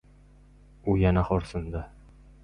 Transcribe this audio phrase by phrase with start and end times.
[0.93, 1.83] —U yana xo‘rsindi.